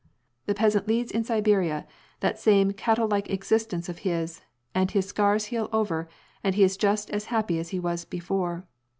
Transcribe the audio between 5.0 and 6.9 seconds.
scars heal over and he is